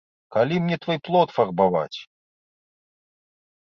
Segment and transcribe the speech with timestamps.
[0.35, 1.97] Калі мне твой плот фарбаваць!